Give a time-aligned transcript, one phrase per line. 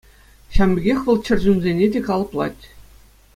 [0.55, 2.61] Ҫавӑн пекех вӑл чӗр чунсене те калӑплать.